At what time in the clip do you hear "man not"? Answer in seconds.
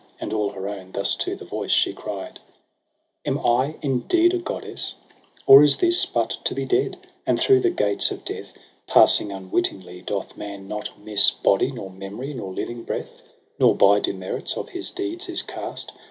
10.35-10.89